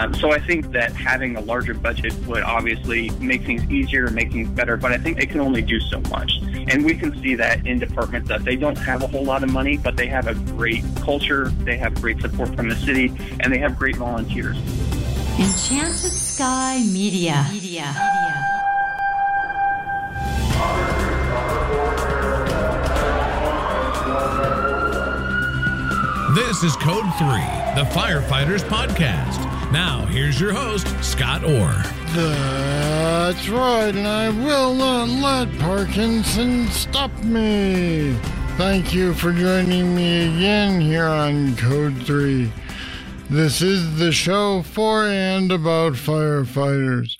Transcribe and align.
Um, 0.00 0.14
so 0.14 0.32
I 0.32 0.38
think 0.38 0.72
that 0.72 0.94
having 0.94 1.36
a 1.36 1.42
larger 1.42 1.74
budget 1.74 2.14
would 2.26 2.42
obviously 2.42 3.10
make 3.20 3.44
things 3.44 3.70
easier, 3.70 4.06
and 4.06 4.14
make 4.14 4.32
things 4.32 4.48
better, 4.48 4.78
but 4.78 4.92
I 4.92 4.96
think 4.96 5.18
they 5.18 5.26
can 5.26 5.40
only 5.40 5.60
do 5.60 5.78
so 5.78 6.00
much. 6.08 6.32
And 6.42 6.86
we 6.86 6.94
can 6.94 7.20
see 7.20 7.34
that 7.34 7.66
in 7.66 7.78
departments 7.78 8.28
that 8.28 8.42
they 8.44 8.56
don't 8.56 8.78
have 8.78 9.02
a 9.02 9.06
whole 9.06 9.24
lot 9.24 9.42
of 9.42 9.52
money, 9.52 9.76
but 9.76 9.98
they 9.98 10.06
have 10.06 10.26
a 10.26 10.34
great 10.52 10.82
culture, 11.02 11.50
they 11.64 11.76
have 11.76 11.94
great 12.00 12.18
support 12.22 12.56
from 12.56 12.70
the 12.70 12.76
city, 12.76 13.12
and 13.40 13.52
they 13.52 13.58
have 13.58 13.78
great 13.78 13.96
volunteers. 13.96 14.56
Enchanted 15.38 16.12
Sky 16.12 16.82
Media. 16.82 17.46
Media. 17.52 18.29
This 26.34 26.62
is 26.62 26.76
Code 26.76 27.12
3, 27.18 27.26
the 27.74 27.90
Firefighters 27.90 28.62
Podcast. 28.62 29.72
Now, 29.72 30.06
here's 30.06 30.40
your 30.40 30.52
host, 30.52 30.86
Scott 31.02 31.42
Orr. 31.42 31.74
That's 32.14 33.48
right, 33.48 33.92
and 33.92 34.06
I 34.06 34.28
will 34.28 34.72
not 34.72 35.08
let 35.08 35.58
Parkinson 35.58 36.68
stop 36.68 37.10
me. 37.24 38.16
Thank 38.56 38.94
you 38.94 39.12
for 39.12 39.32
joining 39.32 39.96
me 39.96 40.36
again 40.36 40.80
here 40.80 41.06
on 41.06 41.56
Code 41.56 42.00
3. 42.06 42.52
This 43.28 43.60
is 43.60 43.98
the 43.98 44.12
show 44.12 44.62
for 44.62 45.06
and 45.06 45.50
about 45.50 45.94
firefighters. 45.94 47.16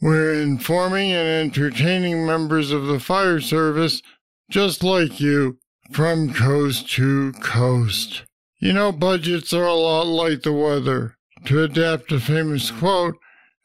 We're 0.00 0.34
informing 0.42 1.12
and 1.12 1.28
entertaining 1.52 2.26
members 2.26 2.72
of 2.72 2.86
the 2.86 2.98
fire 2.98 3.38
service, 3.38 4.02
just 4.50 4.82
like 4.82 5.20
you, 5.20 5.58
from 5.92 6.34
coast 6.34 6.90
to 6.94 7.30
coast. 7.34 8.24
You 8.60 8.74
know, 8.74 8.92
budgets 8.92 9.54
are 9.54 9.64
a 9.64 9.72
lot 9.72 10.06
like 10.06 10.42
the 10.42 10.52
weather. 10.52 11.16
To 11.46 11.62
adapt 11.62 12.12
a 12.12 12.20
famous 12.20 12.70
quote, 12.70 13.14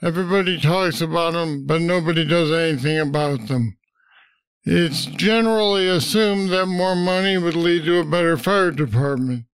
everybody 0.01 0.57
talks 0.57 1.01
about 1.01 1.33
them, 1.33 1.65
but 1.65 1.81
nobody 1.81 2.23
does 2.23 2.49
anything 2.49 2.99
about 2.99 3.47
them. 3.47 3.77
It's 4.63 5.05
generally 5.05 5.87
assumed 5.87 6.49
that 6.51 6.67
more 6.67 6.95
money 6.95 7.37
would 7.37 7.57
lead 7.57 7.83
to 7.85 7.99
a 7.99 8.05
better 8.05 8.37
fire 8.37 8.71
department. 8.71 9.45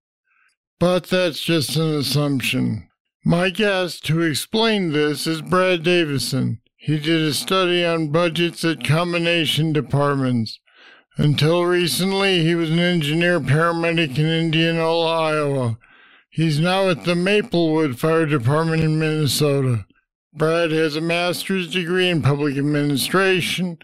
But 0.80 1.06
that's 1.06 1.42
just 1.42 1.76
an 1.76 1.96
assumption. 1.96 2.88
My 3.26 3.50
guest 3.50 4.06
to 4.06 4.22
explain 4.22 4.92
this 4.92 5.26
is 5.26 5.42
Brad 5.42 5.82
Davison. 5.82 6.62
He 6.78 7.00
did 7.00 7.22
a 7.22 7.34
study 7.34 7.84
on 7.84 8.12
budgets 8.12 8.64
at 8.64 8.84
combination 8.84 9.74
departments. 9.74 10.60
Until 11.18 11.66
recently, 11.66 12.44
he 12.44 12.56
was 12.56 12.70
an 12.70 12.80
engineer 12.80 13.40
paramedic 13.40 14.18
in 14.18 14.28
Indianola, 14.28 15.22
Iowa. 15.22 15.78
He's 16.30 16.60
now 16.60 16.90
at 16.90 17.04
the 17.04 17.16
Maplewood 17.16 18.00
Fire 18.00 18.26
Department 18.26 18.82
in 18.82 18.98
Minnesota. 18.98 19.86
Brad 20.34 20.72
has 20.72 20.96
a 20.96 21.02
master's 21.02 21.70
degree 21.70 22.08
in 22.08 22.22
public 22.22 22.58
administration 22.58 23.78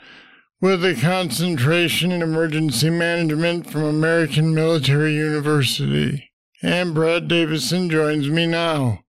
with 0.61 0.85
a 0.85 0.95
concentration 0.95 2.13
in 2.13 2.21
emergency 2.21 2.89
management 2.89 3.69
from 3.69 3.83
American 3.83 4.55
Military 4.55 5.13
University. 5.13 6.31
And 6.63 6.93
Brad 6.93 7.27
Davison 7.27 7.89
joins 7.89 8.29
me 8.29 8.47
now. 8.47 9.03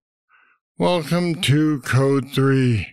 Welcome 0.77 1.41
to 1.42 1.80
Code 1.83 2.30
3. 2.33 2.86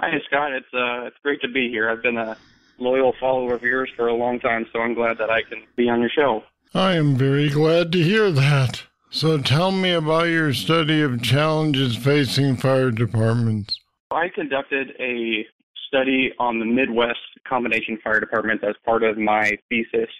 Hi, 0.00 0.10
Scott. 0.28 0.52
It's 0.52 0.72
uh, 0.72 1.06
it's 1.06 1.16
great 1.24 1.40
to 1.40 1.48
be 1.48 1.68
here. 1.68 1.90
I've 1.90 2.02
been 2.02 2.16
a 2.16 2.36
loyal 2.78 3.14
follower 3.20 3.54
of 3.54 3.62
yours 3.62 3.90
for 3.96 4.08
a 4.08 4.14
long 4.14 4.40
time, 4.40 4.66
so 4.72 4.80
I'm 4.80 4.94
glad 4.94 5.18
that 5.18 5.30
I 5.30 5.42
can 5.42 5.62
be 5.76 5.88
on 5.88 6.00
your 6.00 6.10
show. 6.10 6.42
I 6.74 6.94
am 6.94 7.16
very 7.16 7.48
glad 7.48 7.92
to 7.92 8.02
hear 8.02 8.30
that. 8.30 8.84
So 9.10 9.38
tell 9.38 9.70
me 9.70 9.92
about 9.92 10.24
your 10.24 10.52
study 10.52 11.00
of 11.00 11.22
challenges 11.22 11.96
facing 11.96 12.56
fire 12.56 12.90
departments. 12.90 13.80
I 14.10 14.28
conducted 14.34 14.92
a 15.00 15.46
study 15.86 16.32
on 16.38 16.58
the 16.58 16.66
Midwest 16.66 17.18
combination 17.46 17.98
fire 18.04 18.20
department 18.20 18.62
as 18.62 18.74
part 18.84 19.02
of 19.02 19.16
my 19.16 19.56
thesis 19.70 20.10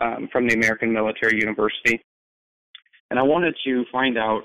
um, 0.00 0.28
from 0.32 0.48
the 0.48 0.54
American 0.54 0.92
Military 0.92 1.38
University. 1.38 2.02
And 3.10 3.18
I 3.18 3.22
wanted 3.22 3.54
to 3.64 3.84
find 3.92 4.16
out 4.16 4.42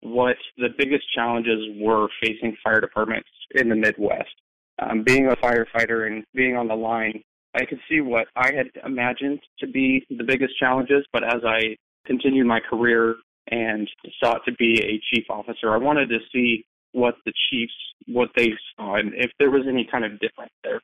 what 0.00 0.36
the 0.56 0.68
biggest 0.78 1.04
challenges 1.14 1.58
were 1.78 2.08
facing 2.22 2.56
fire 2.64 2.80
departments 2.80 3.28
in 3.54 3.68
the 3.68 3.76
Midwest. 3.76 4.30
Um, 4.78 5.02
being 5.02 5.26
a 5.26 5.36
firefighter 5.36 6.06
and 6.06 6.24
being 6.34 6.56
on 6.56 6.68
the 6.68 6.74
line, 6.74 7.22
I 7.54 7.64
could 7.64 7.80
see 7.88 8.00
what 8.00 8.26
I 8.36 8.52
had 8.52 8.66
imagined 8.84 9.40
to 9.60 9.66
be 9.66 10.04
the 10.10 10.24
biggest 10.24 10.58
challenges, 10.58 11.06
but 11.12 11.24
as 11.24 11.40
I 11.46 11.76
continued 12.04 12.46
my 12.46 12.60
career 12.60 13.16
and 13.50 13.88
sought 14.22 14.44
to 14.44 14.52
be 14.52 14.80
a 14.82 15.00
chief 15.14 15.24
officer, 15.30 15.72
I 15.72 15.78
wanted 15.78 16.08
to 16.10 16.18
see 16.32 16.64
what 16.92 17.14
the 17.24 17.32
chiefs, 17.50 17.72
what 18.06 18.28
they 18.36 18.52
saw, 18.76 18.96
and 18.96 19.12
if 19.14 19.30
there 19.38 19.50
was 19.50 19.62
any 19.68 19.88
kind 19.90 20.04
of 20.04 20.20
difference 20.20 20.52
there. 20.62 20.80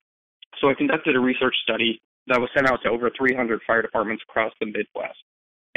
So 0.60 0.68
I 0.68 0.74
conducted 0.74 1.16
a 1.16 1.20
research 1.20 1.54
study 1.62 2.00
that 2.28 2.40
was 2.40 2.48
sent 2.54 2.68
out 2.68 2.80
to 2.84 2.90
over 2.90 3.10
300 3.16 3.60
fire 3.66 3.82
departments 3.82 4.22
across 4.28 4.52
the 4.60 4.66
Midwest. 4.66 5.18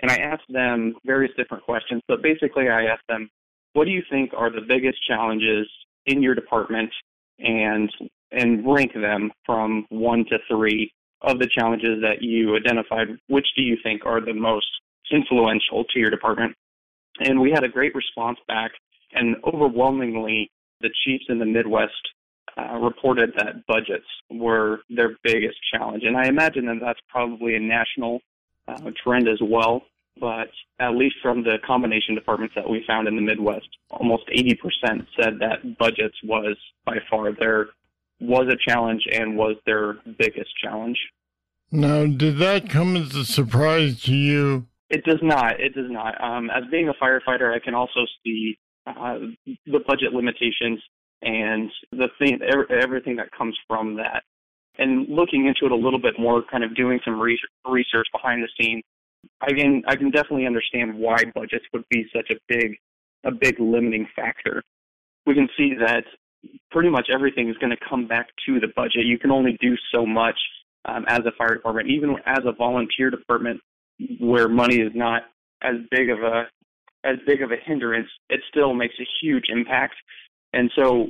And 0.01 0.11
I 0.11 0.17
asked 0.17 0.47
them 0.49 0.95
various 1.05 1.33
different 1.37 1.63
questions, 1.63 2.01
but 2.07 2.21
basically 2.21 2.69
I 2.69 2.83
asked 2.83 3.07
them, 3.07 3.29
what 3.73 3.85
do 3.85 3.91
you 3.91 4.03
think 4.09 4.31
are 4.35 4.51
the 4.51 4.61
biggest 4.67 4.97
challenges 5.07 5.67
in 6.05 6.21
your 6.21 6.35
department 6.35 6.91
and 7.40 7.91
and 8.31 8.66
rank 8.66 8.94
them 8.94 9.31
from 9.46 9.85
one 9.90 10.25
to 10.25 10.38
three 10.50 10.91
of 11.22 11.40
the 11.40 11.47
challenges 11.47 12.01
that 12.01 12.22
you 12.22 12.56
identified. 12.56 13.07
Which 13.28 13.47
do 13.56 13.62
you 13.62 13.78
think 13.81 14.06
are 14.06 14.19
the 14.23 14.34
most 14.34 14.68
influential 15.12 15.84
to 15.85 16.00
your 16.00 16.09
department? 16.09 16.56
And 17.19 17.40
we 17.40 17.51
had 17.51 17.63
a 17.63 17.69
great 17.69 17.96
response 17.96 18.38
back, 18.47 18.72
and 19.13 19.38
overwhelmingly, 19.46 20.51
the 20.81 20.90
chiefs 21.06 21.25
in 21.29 21.40
the 21.40 21.46
Midwest 21.46 21.94
uh, 22.57 22.78
reported 22.78 23.31
that 23.38 23.66
budgets 23.67 24.06
were 24.29 24.79
their 24.90 25.16
biggest 25.23 25.57
challenge. 25.73 26.03
And 26.03 26.17
I 26.17 26.28
imagine 26.28 26.66
that 26.66 26.79
that's 26.81 27.00
probably 27.09 27.56
a 27.56 27.59
national 27.59 28.19
uh, 28.67 28.91
trend 29.03 29.28
as 29.28 29.40
well. 29.41 29.84
But 30.19 30.49
at 30.79 30.95
least 30.95 31.15
from 31.21 31.43
the 31.43 31.57
combination 31.65 32.15
departments 32.15 32.55
that 32.55 32.69
we 32.69 32.83
found 32.87 33.07
in 33.07 33.15
the 33.15 33.21
Midwest, 33.21 33.67
almost 33.89 34.23
80% 34.27 34.55
said 35.19 35.39
that 35.39 35.77
budgets 35.77 36.15
was 36.23 36.55
by 36.85 36.97
far 37.09 37.33
their 37.33 37.67
was 38.21 38.47
a 38.47 38.57
challenge 38.69 39.03
and 39.11 39.37
was 39.37 39.55
their 39.65 39.97
biggest 40.17 40.49
challenge. 40.63 40.97
Now, 41.71 42.05
did 42.05 42.37
that 42.37 42.69
come 42.69 42.95
as 42.95 43.13
a 43.15 43.25
surprise 43.25 44.01
to 44.03 44.15
you? 44.15 44.67
It 44.89 45.03
does 45.03 45.19
not. 45.21 45.59
It 45.59 45.73
does 45.73 45.89
not. 45.89 46.21
Um, 46.23 46.49
as 46.49 46.63
being 46.71 46.89
a 46.89 46.93
firefighter, 46.93 47.53
I 47.53 47.59
can 47.59 47.73
also 47.73 48.05
see 48.23 48.57
uh, 48.87 49.17
the 49.65 49.79
budget 49.85 50.13
limitations 50.13 50.79
and 51.21 51.71
the 51.91 52.07
thing, 52.19 52.39
everything 52.69 53.15
that 53.17 53.31
comes 53.31 53.57
from 53.67 53.95
that. 53.97 54.23
And 54.77 55.07
looking 55.09 55.47
into 55.47 55.65
it 55.65 55.71
a 55.71 55.75
little 55.75 55.99
bit 55.99 56.19
more, 56.19 56.43
kind 56.51 56.63
of 56.63 56.75
doing 56.75 56.99
some 57.03 57.19
research 57.19 58.07
behind 58.11 58.43
the 58.43 58.49
scenes, 58.59 58.83
I 59.41 59.51
can 59.51 59.84
I 59.88 59.96
can 59.96 60.12
definitely 60.12 60.46
understand 60.46 60.96
why 60.96 61.18
budgets 61.34 61.66
would 61.73 61.84
be 61.90 62.06
such 62.16 62.29
a 62.31 62.35
big 62.47 62.78
a 63.23 63.31
big 63.31 63.59
limiting 63.59 64.07
factor. 64.16 64.63
We 65.25 65.34
can 65.34 65.50
see 65.57 65.73
that 65.79 66.03
pretty 66.72 66.90
much 66.90 67.07
everything 67.13 67.50
is 67.50 67.57
going 67.57 67.72
to 67.72 67.90
come 67.90 68.07
back 68.07 68.28
to 68.46 68.59
the 68.59 68.68
budget. 68.75 69.06
You 69.06 69.18
can 69.18 69.31
only 69.31 69.57
do 69.59 69.75
so 69.94 70.06
much 70.06 70.38
um, 70.85 71.06
as 71.07 71.19
a 71.25 71.31
fire 71.38 71.56
department, 71.56 71.90
even 71.90 72.16
as 72.25 72.40
a 72.46 72.51
volunteer 72.51 73.09
department, 73.09 73.59
where 74.19 74.47
money 74.47 74.78
is 74.78 74.91
not 74.94 75.23
as 75.63 75.75
big 75.91 76.09
of 76.09 76.19
a 76.19 76.44
as 77.03 77.17
big 77.28 77.41
of 77.41 77.52
a 77.52 77.57
hindrance. 77.63 78.07
It 78.29 78.41
still 78.50 78.73
makes 78.73 78.96
a 79.00 79.07
huge 79.22 79.46
impact, 79.50 79.96
and 80.53 80.72
so 80.75 81.07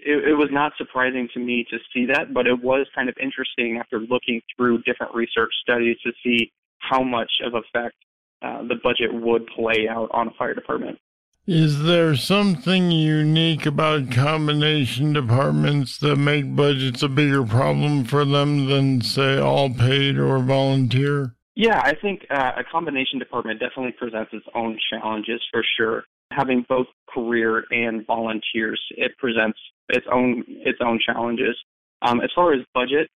it, 0.00 0.28
it 0.28 0.34
was 0.36 0.48
not 0.50 0.72
surprising 0.78 1.28
to 1.34 1.40
me 1.40 1.66
to 1.70 1.78
see 1.92 2.06
that, 2.06 2.32
but 2.32 2.46
it 2.46 2.62
was 2.62 2.86
kind 2.94 3.08
of 3.08 3.16
interesting 3.20 3.78
after 3.78 4.00
looking 4.00 4.40
through 4.56 4.82
different 4.82 5.14
research 5.14 5.52
studies 5.62 5.96
to 6.04 6.12
see 6.24 6.52
how 6.78 7.02
much 7.02 7.30
of 7.44 7.54
effect 7.54 7.96
uh, 8.42 8.62
the 8.62 8.76
budget 8.82 9.12
would 9.12 9.46
play 9.48 9.88
out 9.88 10.08
on 10.12 10.28
a 10.28 10.30
fire 10.38 10.54
department. 10.54 10.98
Is 11.46 11.82
there 11.84 12.14
something 12.14 12.90
unique 12.90 13.64
about 13.64 14.10
combination 14.10 15.14
departments 15.14 15.96
that 15.98 16.16
make 16.16 16.54
budgets 16.54 17.02
a 17.02 17.08
bigger 17.08 17.42
problem 17.42 18.04
for 18.04 18.26
them 18.26 18.66
than, 18.66 19.00
say, 19.00 19.38
all 19.38 19.70
paid 19.70 20.18
or 20.18 20.40
volunteer? 20.40 21.34
Yeah, 21.54 21.80
I 21.82 21.94
think 21.94 22.26
uh, 22.30 22.52
a 22.58 22.64
combination 22.70 23.18
department 23.18 23.60
definitely 23.60 23.92
presents 23.98 24.30
its 24.34 24.44
own 24.54 24.78
challenges 24.90 25.40
for 25.50 25.64
sure. 25.78 26.04
Having 26.32 26.66
both 26.68 26.86
career 27.12 27.64
and 27.70 28.06
volunteers, 28.06 28.80
it 28.90 29.16
presents 29.16 29.58
its 29.88 30.06
own 30.12 30.44
its 30.46 30.78
own 30.80 31.00
challenges. 31.04 31.56
Um, 32.02 32.20
as 32.20 32.30
far 32.34 32.52
as 32.52 32.60
budget, 32.74 33.08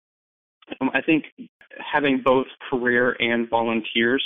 um, 0.80 0.90
I 0.94 1.00
think 1.00 1.24
having 1.92 2.22
both 2.24 2.46
career 2.70 3.16
and 3.18 3.48
volunteers, 3.48 4.24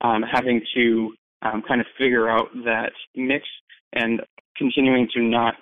um, 0.00 0.22
having 0.22 0.60
to 0.74 1.14
um, 1.42 1.62
kind 1.66 1.80
of 1.80 1.86
figure 1.98 2.28
out 2.28 2.48
that 2.64 2.92
mix 3.14 3.44
and 3.92 4.20
continuing 4.56 5.08
to 5.14 5.22
not 5.22 5.54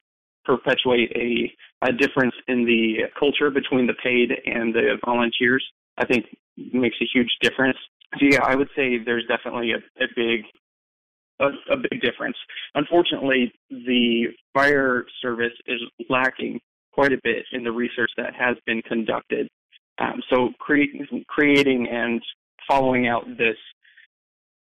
perpetuate 0.45 1.11
a, 1.17 1.53
a 1.87 1.93
difference 1.93 2.35
in 2.49 2.65
the 2.65 3.05
culture 3.19 3.51
between 3.51 3.87
the 3.87 3.95
paid 4.03 4.31
and 4.47 4.75
the 4.75 4.99
volunteers, 5.05 5.65
I 5.99 6.07
think 6.07 6.27
makes 6.57 6.97
a 7.01 7.07
huge 7.13 7.31
difference. 7.41 7.79
So 8.19 8.27
yeah, 8.31 8.43
I 8.45 8.55
would 8.55 8.69
say 8.77 8.99
there's 9.05 9.27
definitely 9.27 9.73
a, 9.73 9.79
a 10.03 10.07
big 10.15 10.45
a, 11.41 11.47
a 11.73 11.77
big 11.77 12.01
difference. 12.01 12.37
Unfortunately, 12.75 13.53
the 13.71 14.27
fire 14.53 15.05
service 15.21 15.53
is 15.67 15.81
lacking 16.09 16.61
quite 16.93 17.13
a 17.13 17.21
bit 17.25 17.45
in 17.53 17.65
the 17.65 17.73
research 17.73 18.11
that 18.17 18.35
has 18.39 18.57
been 18.67 18.83
conducted. 18.83 19.49
Um, 19.99 20.21
so 20.29 20.51
creating, 20.59 21.25
creating 21.29 21.89
and 21.91 22.21
following 22.69 23.07
out 23.07 23.25
this 23.39 23.57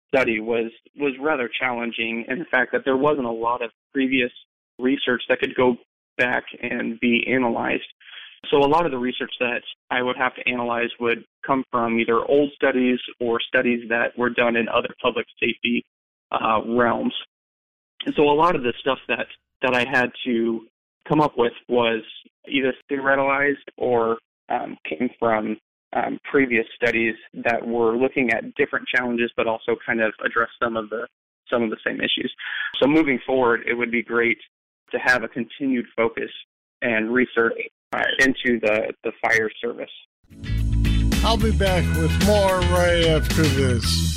study 0.07 0.39
was 0.39 0.71
was 0.97 1.13
rather 1.19 1.49
challenging 1.59 2.25
in 2.27 2.39
the 2.39 2.45
fact 2.45 2.71
that 2.71 2.81
there 2.85 2.97
wasn't 2.97 3.25
a 3.25 3.31
lot 3.31 3.61
of 3.61 3.71
previous 3.93 4.31
research 4.79 5.21
that 5.29 5.39
could 5.39 5.55
go 5.55 5.75
back 6.17 6.43
and 6.61 6.99
be 6.99 7.25
analyzed. 7.27 7.83
So 8.51 8.57
a 8.57 8.67
lot 8.67 8.85
of 8.85 8.91
the 8.91 8.97
research 8.97 9.31
that 9.39 9.61
I 9.89 10.01
would 10.01 10.17
have 10.17 10.35
to 10.35 10.47
analyze 10.47 10.89
would 10.99 11.25
come 11.45 11.63
from 11.71 11.99
either 11.99 12.19
old 12.19 12.51
studies 12.55 12.99
or 13.19 13.39
studies 13.41 13.89
that 13.89 14.17
were 14.17 14.29
done 14.29 14.55
in 14.55 14.67
other 14.69 14.89
public 15.01 15.25
safety 15.39 15.83
uh, 16.31 16.61
realms. 16.67 17.13
And 18.05 18.13
so 18.15 18.23
a 18.23 18.35
lot 18.35 18.55
of 18.55 18.61
the 18.61 18.73
stuff 18.79 18.99
that 19.07 19.27
that 19.61 19.73
I 19.73 19.85
had 19.89 20.11
to 20.25 20.67
come 21.07 21.21
up 21.21 21.33
with 21.37 21.53
was 21.67 22.03
either 22.47 22.73
theoretized 22.91 23.55
or 23.77 24.17
um, 24.49 24.77
came 24.87 25.09
from 25.19 25.57
um, 25.93 26.19
previous 26.29 26.65
studies 26.75 27.15
that 27.45 27.65
were 27.65 27.95
looking 27.95 28.31
at 28.31 28.53
different 28.55 28.87
challenges, 28.87 29.31
but 29.37 29.47
also 29.47 29.75
kind 29.85 30.01
of 30.01 30.13
address 30.23 30.49
some 30.61 30.75
of 30.75 30.89
the 30.89 31.07
some 31.49 31.61
of 31.61 31.69
the 31.69 31.77
same 31.85 31.97
issues. 31.97 32.33
So 32.81 32.87
moving 32.87 33.19
forward, 33.25 33.61
it 33.67 33.75
would 33.75 33.91
be 33.91 34.01
great 34.01 34.39
to 34.91 34.97
have 34.97 35.23
a 35.23 35.27
continued 35.27 35.85
focus 35.95 36.31
and 36.81 37.13
research 37.13 37.53
uh, 37.93 38.01
into 38.19 38.59
the, 38.59 38.93
the 39.03 39.11
fire 39.21 39.49
service. 39.61 39.91
I'll 41.23 41.37
be 41.37 41.51
back 41.51 41.83
with 41.97 42.25
more 42.25 42.59
right 42.59 43.05
after 43.05 43.43
this. 43.43 44.15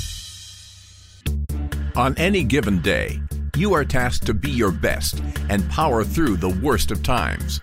On 1.95 2.17
any 2.17 2.43
given 2.43 2.81
day, 2.81 3.19
you 3.57 3.73
are 3.73 3.83
tasked 3.83 4.25
to 4.27 4.33
be 4.33 4.49
your 4.49 4.71
best 4.71 5.21
and 5.49 5.69
power 5.69 6.03
through 6.03 6.37
the 6.37 6.49
worst 6.49 6.91
of 6.91 7.03
times, 7.03 7.59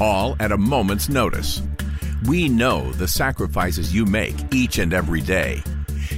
all 0.00 0.36
at 0.40 0.52
a 0.52 0.58
moment's 0.58 1.08
notice. 1.08 1.62
We 2.26 2.48
know 2.48 2.90
the 2.92 3.08
sacrifices 3.08 3.94
you 3.94 4.04
make 4.04 4.34
each 4.52 4.78
and 4.78 4.92
every 4.92 5.20
day. 5.20 5.62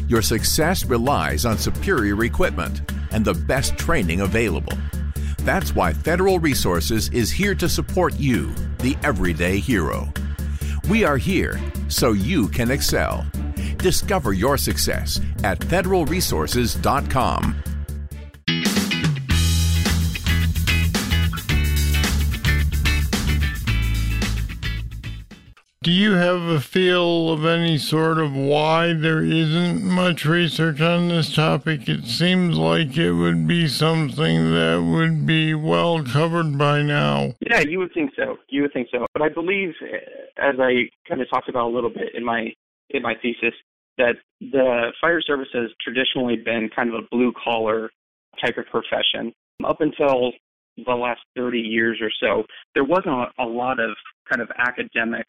Your 0.09 0.23
success 0.23 0.85
relies 0.85 1.45
on 1.45 1.59
superior 1.59 2.25
equipment 2.25 2.91
and 3.13 3.25
the 3.25 3.35
best 3.35 3.77
training 3.77 4.23
available. 4.23 4.73
That's 5.41 5.75
why 5.75 5.93
Federal 5.93 6.39
Resources 6.39 7.09
is 7.11 7.31
here 7.31 7.55
to 7.55 7.69
support 7.69 8.19
you, 8.19 8.53
the 8.79 8.97
everyday 9.03 9.59
hero. 9.59 10.13
We 10.89 11.05
are 11.05 11.19
here 11.19 11.61
so 11.89 12.13
you 12.13 12.49
can 12.49 12.71
excel. 12.71 13.27
Discover 13.77 14.33
your 14.33 14.59
success 14.59 15.21
at 15.45 15.61
federalresources.com. 15.61 17.70
Do 25.83 25.93
you 25.93 26.13
have 26.13 26.43
a 26.43 26.61
feel 26.61 27.31
of 27.31 27.47
any 27.47 27.79
sort 27.79 28.19
of 28.19 28.35
why 28.35 28.93
there 28.93 29.23
isn't 29.23 29.83
much 29.83 30.27
research 30.27 30.79
on 30.83 31.09
this 31.09 31.35
topic? 31.35 31.89
It 31.89 32.05
seems 32.05 32.59
like 32.59 32.99
it 32.99 33.13
would 33.13 33.49
be 33.49 33.67
something 33.67 34.53
that 34.53 34.87
would 34.87 35.25
be 35.25 35.55
well 35.55 36.05
covered 36.05 36.59
by 36.59 36.83
now. 36.83 37.33
Yeah, 37.41 37.61
you 37.61 37.79
would 37.79 37.95
think 37.95 38.11
so. 38.15 38.37
You 38.51 38.61
would 38.61 38.75
think 38.75 38.89
so. 38.93 39.07
But 39.15 39.23
I 39.23 39.31
believe, 39.31 39.71
uh, 39.81 39.97
as 40.37 40.57
I 40.61 40.91
kind 41.09 41.23
of 41.23 41.31
talked 41.31 41.49
about 41.49 41.71
a 41.71 41.73
little 41.75 41.89
bit 41.89 42.15
in 42.15 42.27
my 42.27 42.53
in 42.91 43.01
my 43.01 43.15
thesis, 43.15 43.55
that 43.97 44.17
the 44.43 44.93
fire 45.01 45.23
service 45.23 45.49
has 45.55 45.71
traditionally 45.81 46.37
been 46.37 46.69
kind 46.77 46.91
of 46.91 46.97
a 46.97 47.09
blue 47.11 47.33
collar 47.43 47.89
type 48.39 48.59
of 48.59 48.67
profession 48.67 49.33
up 49.65 49.81
until 49.81 50.33
the 50.77 50.93
last 50.93 51.23
30 51.37 51.59
years 51.59 52.03
or 52.03 52.11
so. 52.21 52.45
There 52.75 52.85
wasn't 52.85 53.15
a, 53.15 53.43
a 53.43 53.49
lot 53.49 53.81
of 53.81 53.97
kind 54.29 54.43
of 54.43 54.51
academic 54.59 55.25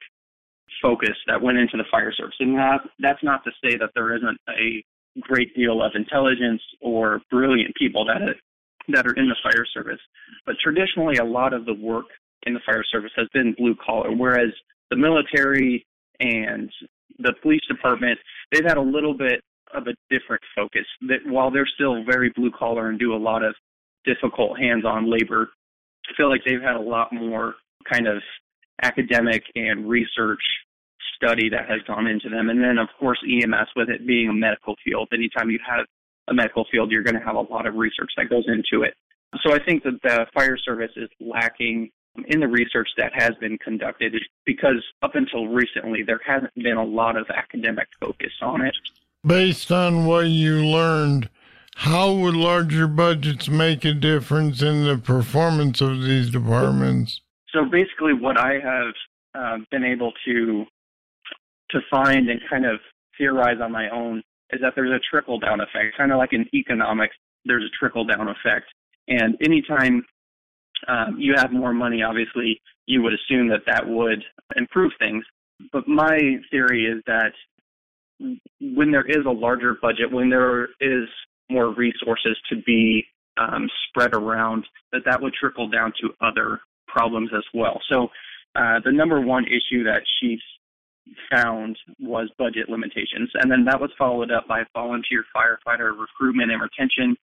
focus 0.81 1.15
that 1.27 1.41
went 1.41 1.57
into 1.57 1.77
the 1.77 1.85
fire 1.91 2.13
service. 2.13 2.35
And 2.39 2.57
that, 2.57 2.81
that's 2.99 3.23
not 3.23 3.43
to 3.43 3.51
say 3.63 3.77
that 3.77 3.91
there 3.95 4.15
isn't 4.15 4.37
a 4.49 4.83
great 5.19 5.55
deal 5.55 5.81
of 5.81 5.91
intelligence 5.95 6.61
or 6.81 7.21
brilliant 7.29 7.75
people 7.75 8.05
that 8.05 8.21
that 8.87 9.05
are 9.05 9.13
in 9.13 9.27
the 9.27 9.35
fire 9.43 9.65
service. 9.73 9.99
But 10.45 10.55
traditionally, 10.61 11.17
a 11.17 11.23
lot 11.23 11.53
of 11.53 11.65
the 11.65 11.73
work 11.73 12.05
in 12.43 12.53
the 12.53 12.59
fire 12.65 12.83
service 12.91 13.11
has 13.15 13.27
been 13.33 13.53
blue 13.57 13.75
collar, 13.75 14.11
whereas 14.11 14.49
the 14.89 14.97
military 14.97 15.85
and 16.19 16.71
the 17.19 17.33
police 17.41 17.61
department, 17.69 18.17
they've 18.51 18.65
had 18.65 18.77
a 18.77 18.81
little 18.81 19.13
bit 19.13 19.41
of 19.73 19.87
a 19.87 19.93
different 20.09 20.41
focus. 20.55 20.85
That 21.07 21.19
while 21.25 21.51
they're 21.51 21.69
still 21.75 22.03
very 22.03 22.31
blue 22.35 22.51
collar 22.51 22.89
and 22.89 22.99
do 22.99 23.13
a 23.13 23.17
lot 23.17 23.43
of 23.43 23.55
difficult 24.05 24.59
hands 24.59 24.83
on 24.85 25.09
labor, 25.09 25.49
I 26.09 26.13
feel 26.17 26.29
like 26.29 26.41
they've 26.45 26.61
had 26.61 26.75
a 26.75 26.81
lot 26.81 27.13
more 27.13 27.55
kind 27.89 28.07
of 28.07 28.21
academic 28.81 29.43
and 29.55 29.87
research 29.87 30.41
study 31.21 31.49
that 31.49 31.69
has 31.69 31.81
gone 31.87 32.07
into 32.07 32.29
them. 32.29 32.49
And 32.49 32.63
then, 32.63 32.77
of 32.77 32.89
course, 32.99 33.19
EMS, 33.23 33.69
with 33.75 33.89
it 33.89 34.07
being 34.07 34.29
a 34.29 34.33
medical 34.33 34.75
field, 34.83 35.09
anytime 35.13 35.49
you 35.49 35.59
have 35.67 35.85
a 36.27 36.33
medical 36.33 36.65
field, 36.71 36.91
you're 36.91 37.03
going 37.03 37.15
to 37.15 37.25
have 37.25 37.35
a 37.35 37.41
lot 37.41 37.67
of 37.67 37.75
research 37.75 38.11
that 38.17 38.29
goes 38.29 38.45
into 38.47 38.83
it. 38.83 38.95
So 39.43 39.53
I 39.53 39.59
think 39.63 39.83
that 39.83 40.01
the 40.03 40.25
fire 40.33 40.57
service 40.57 40.91
is 40.95 41.09
lacking 41.19 41.91
in 42.27 42.41
the 42.41 42.47
research 42.47 42.89
that 42.97 43.11
has 43.13 43.31
been 43.39 43.57
conducted 43.59 44.15
because 44.45 44.83
up 45.01 45.15
until 45.15 45.47
recently, 45.47 46.03
there 46.03 46.19
hasn't 46.25 46.53
been 46.55 46.77
a 46.77 46.83
lot 46.83 47.15
of 47.15 47.29
academic 47.29 47.87
focus 47.99 48.33
on 48.41 48.65
it. 48.65 48.75
Based 49.25 49.71
on 49.71 50.05
what 50.05 50.27
you 50.27 50.65
learned, 50.65 51.29
how 51.75 52.13
would 52.13 52.35
larger 52.35 52.87
budgets 52.87 53.47
make 53.47 53.85
a 53.85 53.93
difference 53.93 54.61
in 54.61 54.83
the 54.83 54.97
performance 54.97 55.79
of 55.79 56.01
these 56.01 56.29
departments? 56.29 57.21
So 57.53 57.65
basically, 57.65 58.13
what 58.13 58.37
I 58.37 58.59
have 58.59 58.93
uh, 59.33 59.57
been 59.69 59.83
able 59.83 60.11
to 60.25 60.65
to 61.71 61.79
find 61.89 62.29
and 62.29 62.39
kind 62.49 62.65
of 62.65 62.79
theorize 63.17 63.57
on 63.61 63.71
my 63.71 63.89
own 63.89 64.23
is 64.51 64.61
that 64.61 64.73
there's 64.75 64.91
a 64.91 64.99
trickle 65.09 65.39
down 65.39 65.61
effect, 65.61 65.97
kind 65.97 66.11
of 66.11 66.17
like 66.17 66.33
in 66.33 66.45
economics, 66.53 67.15
there's 67.45 67.63
a 67.63 67.77
trickle 67.77 68.05
down 68.05 68.27
effect. 68.27 68.65
And 69.07 69.37
anytime 69.43 70.03
um, 70.87 71.15
you 71.17 71.33
have 71.37 71.51
more 71.51 71.73
money, 71.73 72.03
obviously, 72.03 72.61
you 72.85 73.01
would 73.01 73.13
assume 73.13 73.47
that 73.49 73.61
that 73.67 73.87
would 73.87 74.23
improve 74.55 74.91
things. 74.99 75.23
But 75.71 75.87
my 75.87 76.17
theory 76.49 76.85
is 76.85 77.01
that 77.07 77.31
when 78.59 78.91
there 78.91 79.07
is 79.07 79.25
a 79.25 79.31
larger 79.31 79.77
budget, 79.81 80.11
when 80.11 80.29
there 80.29 80.65
is 80.79 81.07
more 81.49 81.73
resources 81.73 82.37
to 82.49 82.61
be 82.65 83.05
um, 83.37 83.69
spread 83.87 84.13
around, 84.13 84.65
that 84.91 85.01
that 85.05 85.21
would 85.21 85.33
trickle 85.33 85.69
down 85.69 85.93
to 86.01 86.09
other 86.21 86.59
problems 86.87 87.29
as 87.35 87.43
well. 87.53 87.79
So 87.89 88.09
uh, 88.55 88.79
the 88.83 88.91
number 88.91 89.21
one 89.21 89.45
issue 89.45 89.83
that 89.83 90.01
she 90.19 90.37
found 91.31 91.77
was 91.99 92.29
budget 92.37 92.69
limitations, 92.69 93.29
and 93.35 93.51
then 93.51 93.65
that 93.65 93.79
was 93.79 93.91
followed 93.97 94.31
up 94.31 94.47
by 94.47 94.63
volunteer 94.73 95.23
firefighter 95.35 95.91
recruitment 95.97 96.51
and 96.51 96.61
retention, 96.61 97.15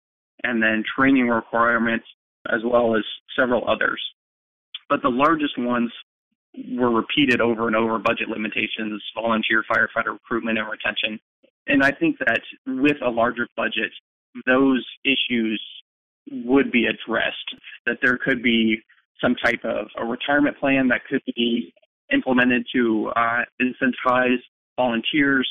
and 0.44 0.62
then 0.62 0.84
training 0.98 1.28
requirements, 1.28 2.06
as 2.52 2.62
well 2.66 2.96
as 2.96 3.04
several 3.38 3.68
others. 3.70 4.02
But 4.90 5.02
the 5.02 5.10
largest 5.10 5.58
ones 5.58 5.92
were 6.72 6.92
repeated 6.92 7.42
over 7.42 7.68
and 7.68 7.76
over 7.76 8.00
budget 8.00 8.30
limitations, 8.30 9.02
volunteer 9.14 9.64
firefighter 9.70 10.14
recruitment 10.14 10.58
and 10.58 10.68
retention. 10.70 11.20
And 11.68 11.84
I 11.84 11.92
think 11.92 12.18
that 12.20 12.42
with 12.66 12.98
a 13.06 13.10
larger 13.10 13.48
budget, 13.56 13.92
those 14.46 14.86
issues 15.04 15.62
would 16.32 16.72
be 16.72 16.86
addressed, 16.86 17.56
that 17.86 17.98
there 18.02 18.18
could 18.18 18.42
be 18.42 18.78
some 19.22 19.36
type 19.36 19.64
of 19.64 19.88
a 19.98 20.06
retirement 20.06 20.58
plan 20.60 20.88
that 20.90 21.02
could 21.10 21.22
be 21.36 21.74
implemented 22.12 22.66
to 22.74 23.12
uh, 23.16 23.42
incentivize 23.62 24.40
volunteers. 24.78 25.50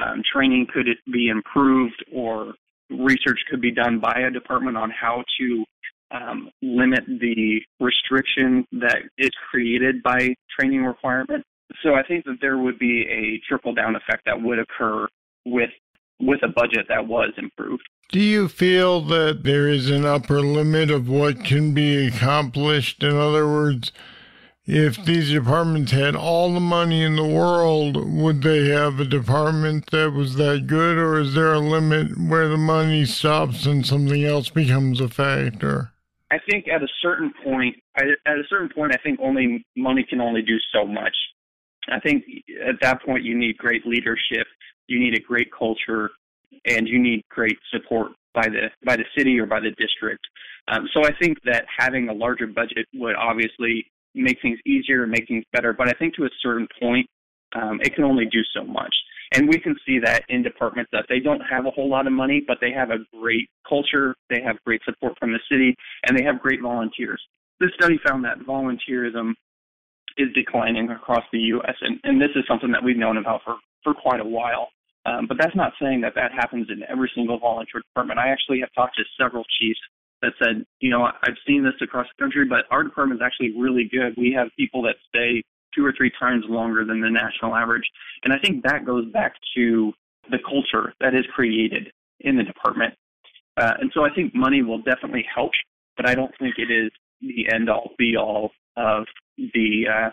Um, 0.00 0.22
training 0.32 0.66
could 0.72 0.88
it 0.88 0.98
be 1.12 1.28
improved, 1.28 2.04
or 2.12 2.54
research 2.90 3.40
could 3.50 3.60
be 3.60 3.72
done 3.72 3.98
by 4.00 4.22
a 4.26 4.30
department 4.30 4.76
on 4.76 4.90
how 4.90 5.24
to 5.40 5.64
um, 6.10 6.50
limit 6.62 7.04
the 7.06 7.60
restriction 7.80 8.66
that 8.72 8.98
is 9.18 9.30
created 9.50 10.02
by 10.02 10.34
training 10.58 10.84
requirement. 10.84 11.44
So 11.82 11.94
I 11.94 12.02
think 12.02 12.24
that 12.24 12.38
there 12.40 12.58
would 12.58 12.78
be 12.78 13.02
a 13.02 13.40
trickle 13.48 13.74
down 13.74 13.94
effect 13.94 14.22
that 14.24 14.40
would 14.40 14.58
occur 14.58 15.06
with 15.44 15.70
with 16.20 16.42
a 16.42 16.48
budget 16.48 16.86
that 16.88 17.06
was 17.06 17.32
improved. 17.36 17.82
Do 18.10 18.20
you 18.20 18.48
feel 18.48 19.02
that 19.02 19.44
there 19.44 19.68
is 19.68 19.88
an 19.88 20.04
upper 20.04 20.40
limit 20.40 20.90
of 20.90 21.08
what 21.08 21.44
can 21.44 21.74
be 21.74 22.08
accomplished? 22.08 23.02
In 23.02 23.14
other 23.14 23.46
words, 23.46 23.92
if 24.68 25.02
these 25.06 25.30
departments 25.30 25.92
had 25.92 26.14
all 26.14 26.52
the 26.52 26.60
money 26.60 27.02
in 27.02 27.16
the 27.16 27.26
world, 27.26 27.96
would 27.96 28.42
they 28.42 28.68
have 28.68 29.00
a 29.00 29.04
department 29.06 29.90
that 29.92 30.12
was 30.12 30.34
that 30.34 30.66
good, 30.66 30.98
or 30.98 31.18
is 31.18 31.32
there 31.32 31.54
a 31.54 31.58
limit 31.58 32.08
where 32.18 32.48
the 32.48 32.58
money 32.58 33.06
stops 33.06 33.64
and 33.64 33.86
something 33.86 34.22
else 34.22 34.50
becomes 34.50 35.00
a 35.00 35.08
factor? 35.08 35.92
I 36.30 36.36
think 36.50 36.68
at 36.68 36.82
a 36.82 36.88
certain 37.00 37.32
point, 37.42 37.76
at 37.96 38.08
a 38.26 38.42
certain 38.50 38.68
point, 38.68 38.92
I 38.92 38.98
think 39.02 39.18
only 39.22 39.64
money 39.74 40.04
can 40.06 40.20
only 40.20 40.42
do 40.42 40.58
so 40.74 40.84
much. 40.84 41.16
I 41.90 41.98
think 42.00 42.24
at 42.68 42.74
that 42.82 43.02
point 43.02 43.24
you 43.24 43.38
need 43.38 43.56
great 43.56 43.86
leadership, 43.86 44.46
you 44.86 45.00
need 45.00 45.16
a 45.16 45.20
great 45.20 45.48
culture, 45.50 46.10
and 46.66 46.86
you 46.86 46.98
need 46.98 47.22
great 47.30 47.56
support 47.72 48.12
by 48.34 48.46
the 48.48 48.68
by 48.84 48.96
the 48.96 49.06
city 49.16 49.40
or 49.40 49.46
by 49.46 49.60
the 49.60 49.70
district. 49.78 50.26
Um, 50.70 50.86
so 50.92 51.04
I 51.04 51.12
think 51.18 51.38
that 51.46 51.64
having 51.78 52.10
a 52.10 52.12
larger 52.12 52.46
budget 52.46 52.86
would 52.92 53.16
obviously 53.16 53.86
make 54.18 54.38
things 54.42 54.58
easier 54.66 55.02
and 55.02 55.12
make 55.12 55.28
things 55.28 55.44
better. 55.52 55.72
But 55.72 55.88
I 55.88 55.92
think 55.92 56.14
to 56.14 56.24
a 56.24 56.30
certain 56.42 56.68
point, 56.80 57.06
um, 57.54 57.80
it 57.82 57.94
can 57.94 58.04
only 58.04 58.26
do 58.26 58.40
so 58.54 58.64
much. 58.64 58.94
And 59.34 59.48
we 59.48 59.58
can 59.58 59.76
see 59.86 59.98
that 60.04 60.24
in 60.28 60.42
departments 60.42 60.90
that 60.92 61.06
they 61.08 61.20
don't 61.20 61.40
have 61.40 61.66
a 61.66 61.70
whole 61.70 61.88
lot 61.88 62.06
of 62.06 62.12
money, 62.12 62.42
but 62.46 62.58
they 62.60 62.72
have 62.72 62.90
a 62.90 62.98
great 63.20 63.48
culture, 63.68 64.14
they 64.30 64.40
have 64.42 64.56
great 64.64 64.80
support 64.84 65.14
from 65.18 65.32
the 65.32 65.40
city, 65.50 65.74
and 66.06 66.18
they 66.18 66.24
have 66.24 66.40
great 66.40 66.62
volunteers. 66.62 67.20
This 67.60 67.70
study 67.78 67.98
found 68.06 68.24
that 68.24 68.38
volunteerism 68.40 69.32
is 70.16 70.28
declining 70.34 70.90
across 70.90 71.24
the 71.32 71.38
U.S., 71.38 71.74
and, 71.82 72.00
and 72.04 72.20
this 72.20 72.30
is 72.36 72.44
something 72.48 72.72
that 72.72 72.82
we've 72.82 72.96
known 72.96 73.18
about 73.18 73.42
for, 73.44 73.56
for 73.84 73.92
quite 73.94 74.20
a 74.20 74.24
while. 74.24 74.68
Um, 75.04 75.26
but 75.26 75.36
that's 75.38 75.54
not 75.54 75.72
saying 75.80 76.00
that 76.02 76.14
that 76.14 76.32
happens 76.32 76.68
in 76.70 76.82
every 76.88 77.10
single 77.14 77.38
volunteer 77.38 77.80
department. 77.80 78.18
I 78.18 78.28
actually 78.28 78.60
have 78.60 78.72
talked 78.74 78.96
to 78.96 79.04
several 79.20 79.44
chiefs 79.60 79.80
that 80.22 80.32
said, 80.42 80.64
you 80.80 80.90
know, 80.90 81.04
I've 81.04 81.36
seen 81.46 81.64
this 81.64 81.74
across 81.80 82.06
the 82.06 82.22
country, 82.22 82.44
but 82.44 82.64
our 82.70 82.82
department 82.82 83.20
is 83.20 83.24
actually 83.24 83.54
really 83.58 83.88
good. 83.90 84.14
We 84.16 84.32
have 84.36 84.48
people 84.58 84.82
that 84.82 84.96
stay 85.08 85.42
two 85.74 85.84
or 85.84 85.92
three 85.96 86.10
times 86.18 86.44
longer 86.48 86.84
than 86.84 87.00
the 87.00 87.10
national 87.10 87.54
average. 87.54 87.88
And 88.24 88.32
I 88.32 88.38
think 88.38 88.64
that 88.64 88.84
goes 88.84 89.10
back 89.12 89.34
to 89.56 89.92
the 90.30 90.38
culture 90.38 90.94
that 91.00 91.14
is 91.14 91.24
created 91.34 91.92
in 92.20 92.36
the 92.36 92.42
department. 92.42 92.94
Uh, 93.56 93.74
and 93.80 93.90
so 93.94 94.04
I 94.04 94.10
think 94.14 94.34
money 94.34 94.62
will 94.62 94.78
definitely 94.78 95.26
help, 95.32 95.52
but 95.96 96.08
I 96.08 96.14
don't 96.14 96.32
think 96.38 96.54
it 96.58 96.70
is 96.70 96.90
the 97.20 97.52
end 97.52 97.68
all 97.68 97.90
be 97.98 98.16
all 98.16 98.50
of 98.76 99.04
the 99.36 99.86
uh, 99.92 100.10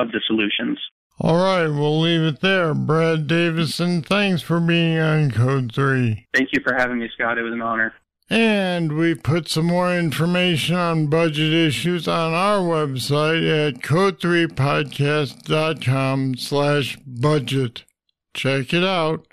of 0.00 0.10
the 0.12 0.20
solutions. 0.26 0.78
All 1.20 1.36
right, 1.36 1.68
we'll 1.68 2.00
leave 2.00 2.22
it 2.22 2.40
there. 2.40 2.74
Brad 2.74 3.26
Davison, 3.26 4.02
thanks 4.02 4.40
for 4.40 4.58
being 4.60 4.98
on 4.98 5.30
Code 5.30 5.72
3. 5.74 6.26
Thank 6.34 6.48
you 6.52 6.60
for 6.64 6.74
having 6.74 6.98
me, 6.98 7.08
Scott. 7.14 7.36
It 7.36 7.42
was 7.42 7.52
an 7.52 7.60
honor. 7.60 7.92
And 8.32 8.96
we 8.96 9.14
put 9.14 9.48
some 9.50 9.66
more 9.66 9.94
information 9.94 10.74
on 10.74 11.08
budget 11.08 11.52
issues 11.52 12.08
on 12.08 12.32
our 12.32 12.60
website 12.60 13.44
at 13.44 13.82
code3podcast.com 13.82 16.38
slash 16.38 16.96
budget. 17.06 17.84
Check 18.32 18.72
it 18.72 18.84
out. 18.84 19.26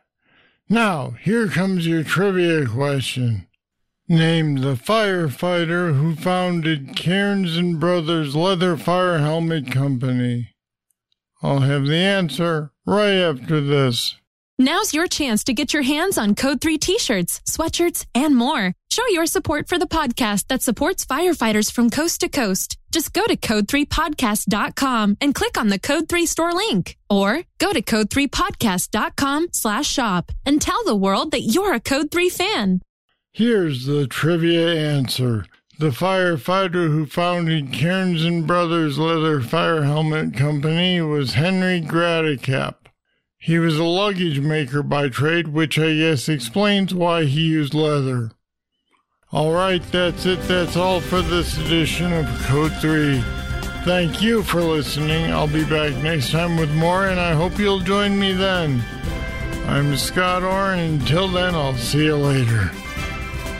Now, 0.67 1.11
here 1.11 1.47
comes 1.47 1.87
your 1.87 2.03
trivia 2.03 2.67
question. 2.67 3.47
Name 4.09 4.57
the 4.57 4.75
firefighter 4.75 5.97
who 5.97 6.15
founded 6.15 6.97
Cairns 6.97 7.55
and 7.55 7.79
Brothers 7.79 8.35
Leather 8.35 8.75
Fire 8.75 9.19
Helmet 9.19 9.71
Company. 9.71 10.49
I'll 11.41 11.61
have 11.61 11.85
the 11.85 11.95
answer 11.95 12.73
right 12.85 13.13
after 13.13 13.61
this. 13.61 14.17
Now's 14.61 14.93
your 14.93 15.07
chance 15.07 15.45
to 15.45 15.53
get 15.53 15.73
your 15.73 15.83
hands 15.83 16.17
on 16.17 16.35
Code 16.35 16.59
3 16.59 16.77
t 16.77 16.99
shirts, 16.99 17.39
sweatshirts, 17.49 18.05
and 18.13 18.35
more. 18.35 18.73
Show 18.99 19.13
your 19.13 19.27
support 19.27 19.69
for 19.69 19.79
the 19.79 19.87
podcast 19.87 20.47
that 20.47 20.61
supports 20.61 21.05
firefighters 21.05 21.71
from 21.71 21.89
coast 21.89 22.19
to 22.19 22.27
coast. 22.27 22.77
Just 22.91 23.13
go 23.13 23.25
to 23.25 23.37
code3podcast.com 23.37 25.15
and 25.21 25.33
click 25.33 25.57
on 25.57 25.69
the 25.69 25.79
Code 25.79 26.09
3 26.09 26.25
store 26.25 26.51
link. 26.51 26.97
Or 27.09 27.43
go 27.59 27.71
to 27.71 27.81
code3podcast.com 27.81 29.47
slash 29.53 29.87
shop 29.87 30.33
and 30.45 30.61
tell 30.61 30.83
the 30.83 30.97
world 30.97 31.31
that 31.31 31.43
you're 31.43 31.73
a 31.73 31.79
Code 31.79 32.11
3 32.11 32.27
fan. 32.29 32.81
Here's 33.31 33.85
the 33.85 34.05
trivia 34.05 34.75
answer. 34.75 35.45
The 35.77 35.91
firefighter 35.91 36.89
who 36.89 37.05
founded 37.05 37.71
Cairns 37.71 38.25
and 38.25 38.45
Brothers 38.45 38.99
Leather 38.99 39.39
Fire 39.39 39.83
Helmet 39.83 40.33
Company 40.33 40.99
was 40.99 41.35
Henry 41.35 41.79
Gratacap. 41.79 42.75
He 43.37 43.59
was 43.59 43.77
a 43.77 43.85
luggage 43.85 44.41
maker 44.41 44.83
by 44.83 45.07
trade, 45.07 45.47
which 45.47 45.79
I 45.79 45.95
guess 45.95 46.27
explains 46.27 46.93
why 46.93 47.23
he 47.23 47.39
used 47.39 47.73
leather. 47.73 48.31
All 49.31 49.51
right, 49.51 49.83
that's 49.91 50.25
it. 50.25 50.41
That's 50.47 50.75
all 50.75 50.99
for 50.99 51.21
this 51.21 51.55
edition 51.59 52.11
of 52.11 52.25
Code 52.45 52.73
3. 52.81 53.21
Thank 53.85 54.23
you 54.23 54.41
for 54.41 54.59
listening. 54.59 55.31
I'll 55.31 55.47
be 55.47 55.63
back 55.63 55.95
next 56.01 56.31
time 56.31 56.57
with 56.57 56.73
more, 56.73 57.05
and 57.05 57.19
I 57.19 57.33
hope 57.33 57.59
you'll 57.59 57.79
join 57.79 58.17
me 58.19 58.33
then. 58.33 58.83
I'm 59.67 59.95
Scott 59.97 60.41
Orr, 60.41 60.73
and 60.73 60.99
until 60.99 61.27
then, 61.27 61.53
I'll 61.53 61.75
see 61.75 62.05
you 62.05 62.15
later. 62.15 62.71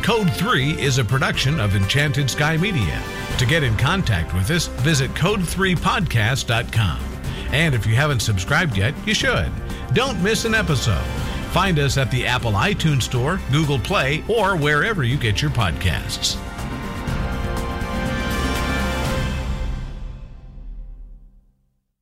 Code 0.02 0.34
3 0.34 0.72
is 0.82 0.98
a 0.98 1.06
production 1.06 1.60
of 1.60 1.76
Enchanted 1.76 2.32
Sky 2.32 2.58
Media. 2.58 3.00
To 3.38 3.46
get 3.46 3.62
in 3.62 3.78
contact 3.78 4.34
with 4.34 4.50
us, 4.50 4.66
visit 4.82 5.12
code3podcast.com. 5.12 7.00
And 7.52 7.76
if 7.76 7.86
you 7.86 7.94
haven't 7.94 8.22
subscribed 8.22 8.76
yet, 8.76 8.96
you 9.06 9.14
should. 9.14 9.52
Don't 9.94 10.20
miss 10.24 10.46
an 10.46 10.56
episode. 10.56 11.29
Find 11.50 11.80
us 11.80 11.98
at 11.98 12.12
the 12.12 12.28
Apple 12.28 12.52
iTunes 12.52 13.04
Store, 13.04 13.40
Google 13.52 13.80
Play, 13.80 14.24
or 14.28 14.56
wherever 14.56 15.04
you 15.04 15.18
get 15.18 15.42
your 15.42 15.50
podcasts. 15.50 16.38